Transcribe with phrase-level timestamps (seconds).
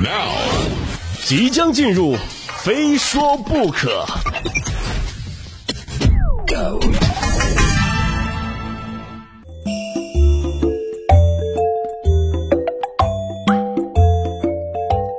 [0.00, 0.30] Now，
[1.24, 2.14] 即将进入，
[2.62, 4.06] 非说不可。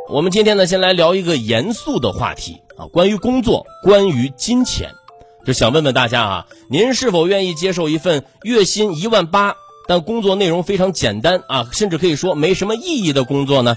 [0.07, 4.91] 我们今天呢，先来聊一个严肃的话题啊，关于工作，关于金钱。
[5.45, 9.55] 就想问问大家啊，您是否愿意接受一份月薪一万八，
[9.89, 13.75] 但工作内容非常简单啊，甚至可以说没什么意义的工作呢？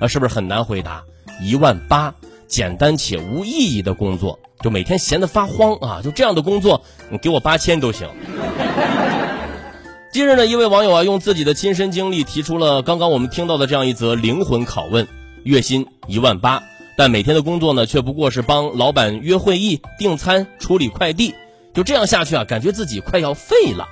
[0.00, 1.04] 啊，是不是很难回答？
[1.40, 2.12] 一万八，
[2.48, 8.08] 简单且无意义的工作，就每天闲得发慌啊，就这样的工作，你给我八千都行。
[10.12, 15.06] 近日呢，一位网友啊，用自己的亲身经历提出了刚刚我们听到的这样一则灵魂拷问：
[15.44, 16.62] 月薪一万八。
[16.96, 21.34] 但每天的工作呢，却不过是帮老板约会议、订餐、处理快递，
[21.72, 23.86] 就这样下去啊，感觉自己快要废了。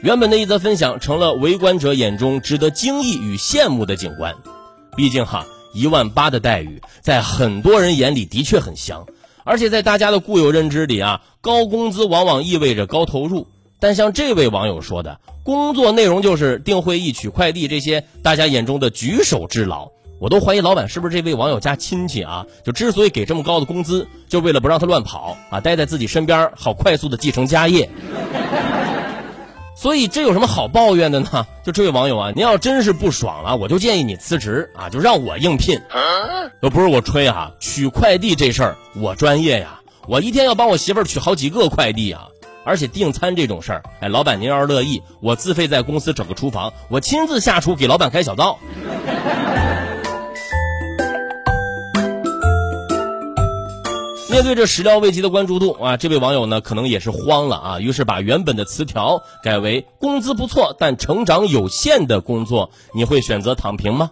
[0.00, 4.34] 原本的一则分享成了围观者眼中值得惊异与羡慕的景观。
[4.96, 9.06] 毕竟哈，一万八的待遇在很多人眼里的确很香，
[9.44, 13.46] 而且在大家的固有认知里啊，高工资往往意味着高投入。
[13.78, 19.90] 但像这位网友说的，工作内容就是订会议、取快递这些大家眼中的举手之劳。
[20.18, 22.46] 我都怀疑老板是不是这位网友家亲戚啊？
[22.64, 27.90] 就之所以给这么高的工资，就为了不让他乱跑啊，待在自己身边，好快速的继承家业。
[29.86, 31.46] 所以这有什么好抱怨的呢？
[31.64, 35.80] 就这位网友啊，您要真是不爽了，我就建议你辞职啊，就让我应聘。
[36.60, 42.26] 又不是我吹啊，取快递这事儿我专业呀，我一天要帮我媳妇儿取好几个快递啊，
[42.64, 48.58] 而且订餐这种事儿，哎，老板您要是乐意，我自费在公司整个厨房，我亲自下厨给老板开小灶。
[54.36, 64.10] 面对这始料未及的关注度啊，这位网友呢可能也是慌了啊，于是把原本的词条改为工资不错但成长有限的工作，你会选择躺平吗？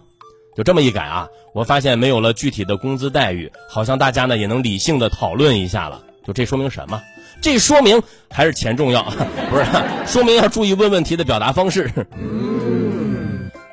[0.57, 6.01] 就这么一改啊，我发现没有了具体的工资待遇，好像大家呢也能理性的讨论一下了。
[6.25, 6.99] 就这说明什么？
[7.39, 9.63] 这说明还是钱重要，不是？
[10.07, 11.91] 说明要注意问问题的表达方式。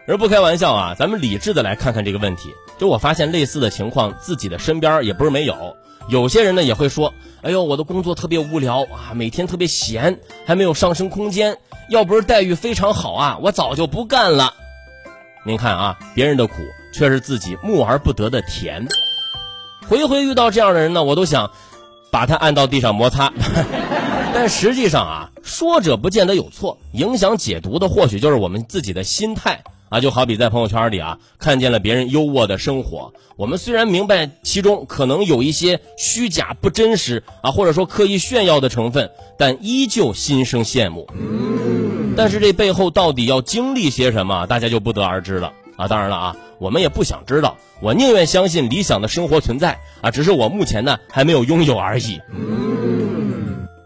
[0.07, 2.51] 而不开玩笑啊，咱们理智的来看看这个问题。
[2.79, 5.75] 就我发现类似的情况，自己的身边也不是没有。
[6.09, 11.59] 有些人呢也会说：“哎呦，我的工作特别无聊啊，每天特别闲，还没有上升空间。
[11.89, 14.55] 要不是待遇非常好啊，我早就不干了。”
[15.47, 16.55] 您看啊，别人的苦
[16.93, 18.87] 却是自己慕而不得的甜。
[19.89, 21.51] 回回遇到这样的人呢，我都想
[22.11, 23.33] 把他按到地上摩擦。
[24.35, 29.63] 但实际上啊，说者不见得有错，影响解读的或许就是我们自己的心态。
[29.93, 41.07] 啊，就好比在朋友圈里啊，看见了别人优渥的生活，我们虽然明白其中可能有一些虚假不真实啊，或者说刻意炫耀的成分，但依旧心生羡慕。
[42.17, 45.87] 但是这背后到底要经历些什么，大家就不得而知了啊。
[45.89, 52.19] 当然了啊，我们也不想知道，我宁愿相信理想的生活存在啊，只是我目前呢还没有拥有而已。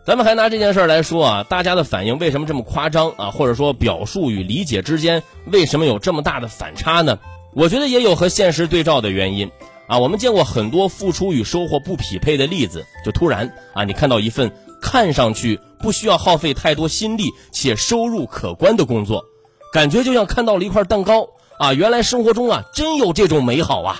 [0.06, 3.32] 咱们还拿这件事儿来说啊，大家的反应为什么这么夸张啊？
[3.32, 7.18] 或者说表述与理解之间为什么有这么大的反差呢？
[7.54, 9.50] 我觉得也有和现实对照的原因
[9.88, 9.98] 啊。
[9.98, 19.24] 我们见过很多付出与收获不匹配的例子，就突然啊，你看到一份看上去不需要耗费太多心力且收入可观的工作，
[19.72, 21.72] 感觉就像看到了一块蛋糕啊。
[21.72, 23.98] 原来生活中啊真有这种美好啊。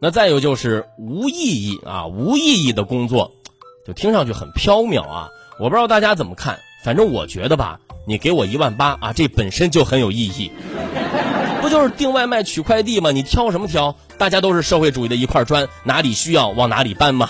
[0.00, 3.32] 那再有就是无意义啊，无意义的工作。
[3.84, 5.28] 就听上去很飘渺啊，
[5.58, 10.52] 我不知道大家怎么看，反正我觉得吧，你给我一万八啊，这本身就很有意义，
[11.60, 13.10] 不就是订外卖、取快递吗？
[13.10, 13.96] 你挑什么挑？
[14.18, 17.28] 大家都是社会主义的一块砖，哪里需要往哪里搬嘛。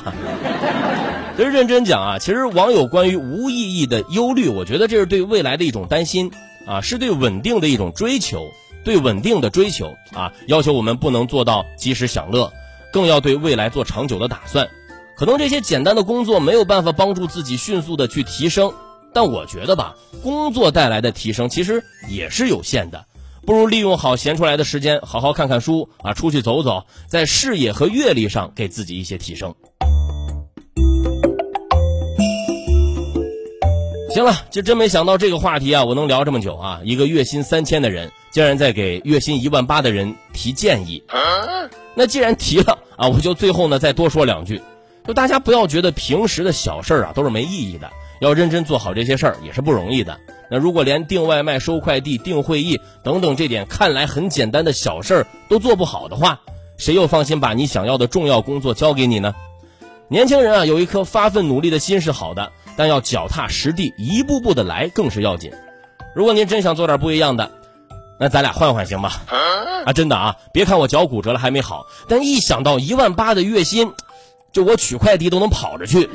[1.35, 6.31] 其实认真讲啊，其实网友关于无意义的忧虑，我觉得这是对未来的一种担心
[6.67, 8.51] 啊，是对稳定的一种追求，
[8.85, 12.53] 对稳定的追求啊，要求我们不能做到及时享乐，
[12.93, 14.69] 更要对未来做长久的打算。
[15.17, 18.73] 可能这些简单的工作没有办法帮助自己迅速的去提升，
[19.13, 23.05] 但我觉得吧，工作带来的提升其实也是有限的，
[23.47, 29.55] 不如利用好闲出来的时间，好好看看书啊，出去走走，在视野和阅历上给自己一些提升。
[34.11, 36.81] 行了，就真没想到这个话题啊，我能聊这么久啊！
[36.85, 41.03] 一个月薪三千的人，竟然在给月薪一万八的人提建议。
[41.95, 44.61] 那既然提了啊，我就最后呢再多说两句。
[45.07, 47.91] 就大家不要觉得平时的小事儿啊都是没意义的，
[48.21, 50.19] 要认真做好这些事儿也是不容易的。
[50.51, 56.41] 那如果连订外卖、收快递、订会议等等这点看来很简单的小事儿都做不好的话，
[56.77, 59.35] 谁又放心把你想要的重要工作交给你呢？
[60.09, 65.51] 年轻人啊，有一颗发奋努力的心是好的，但要脚踏实地，一步步的来更是要紧。
[66.15, 67.51] 如果您真想做点不一样的。
[68.21, 69.11] 那咱俩换换行吗？
[69.85, 73.91] 啊，真的啊，别看我脚骨折了还没好，但一想到一万八的月薪，
[74.53, 76.09] 就我取快递都能跑着去。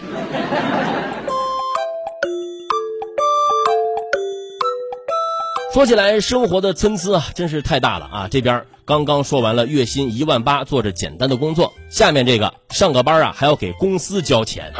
[5.73, 8.27] 说起来，生活的参差啊，真是太大了啊！
[8.31, 14.73] 这边刚刚说完了月薪一万八，做着简单的工作，下面这个上个班啊，还要给公司交钱。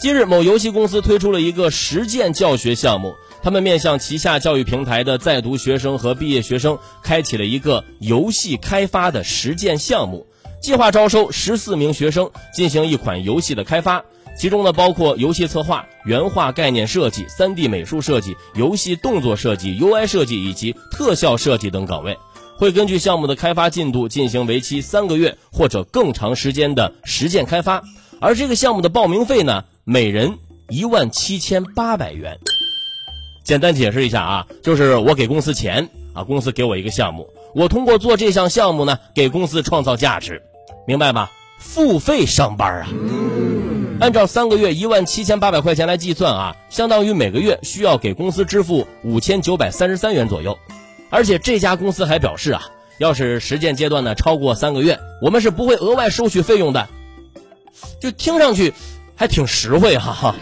[0.00, 3.14] 今日，某游戏公司推出了一个实践教学项目，
[3.44, 10.26] 他们面向旗下教育平台的在读学生和毕业学生，开启了一个游戏开发的实践项目，
[10.60, 14.04] 计划招收十四名学生进行一款游戏的开发。
[14.38, 22.16] 其中呢，包括游戏策划、原画概念设计、3D 美术设计、游戏动作设计、UI 设计以及特效设计等岗位，
[22.56, 27.82] 会根据项目的开发进度进行为期三个月或者更长时间的实践开发。
[28.20, 30.38] 而这个项目的报名费呢，每人
[30.68, 32.38] 一万七千八百元。
[33.42, 37.26] 简单解释一下啊，就是我给公司钱啊，公司给我一个项目，
[37.56, 40.42] 我通过做这项项目呢，给公司创造价值，
[40.88, 41.30] 明白吧？
[41.58, 42.88] 付费上班啊。
[44.00, 50.58] 按照三个月一万七千八百块钱来计算啊，相当于每个月需要给公司支付五千九百三十三元左右。
[51.10, 52.62] 而且这家公司还表示啊，
[52.96, 56.88] 要是实践阶段呢超过三个月，我们是不会额外收取费用的。
[58.00, 58.72] 就听上去
[59.14, 60.34] 还挺实惠哈。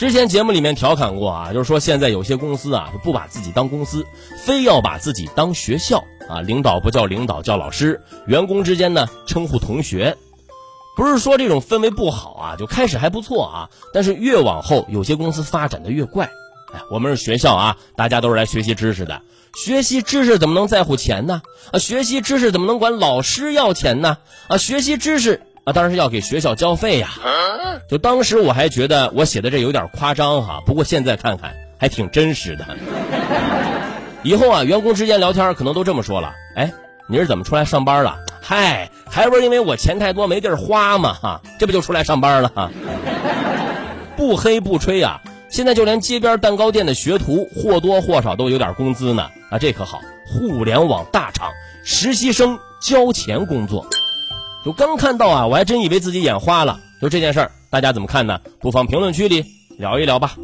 [0.00, 4.06] 之前节目里面调侃过啊，就是说现在有些公司啊不把自己当公司，
[4.46, 10.16] 非要把自己当学校啊，领导不叫领导叫老师，员工之间呢称呼同学。
[10.96, 16.30] 不是说这种氛围不好啊，就开始还不错啊，但是越往后有些公司发展的越怪。
[16.72, 19.20] 哎，我们是学校啊，大家都是来学习知识的，
[19.54, 21.42] 学习知识怎么能在乎钱呢？
[21.72, 24.16] 啊，学习知识怎么能管老师要钱呢？
[24.48, 27.10] 啊，学习知识啊，当然是要给学校交费呀。
[27.88, 32.66] 就当时我还觉得我写的这有点夸张哈，不过现在看看还挺真实的。
[34.22, 36.70] 以后啊，员工之间聊天可能都这么说了，哎，
[37.08, 38.16] 你是怎么出来上班了？
[38.42, 42.70] 嗨，还不是因为我钱太多没地儿花嘛哈，这不就出来上班了哈？
[44.16, 51.50] 不黑不吹啊，现在就连街边蛋糕店的学徒或多或少都有点工资呢啊，这可好，互联网大厂
[51.84, 53.86] 实习生交钱工作，
[54.64, 56.78] 就刚看到啊，我还真以为自己眼花了。
[57.00, 58.38] 就这件事儿，大家怎么看呢？
[58.60, 59.44] 不妨评论区里
[59.78, 60.36] 聊一聊吧。